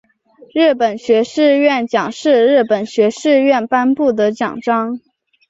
[0.51, 4.99] 日本学士院奖是日本学士院颁发的奖章。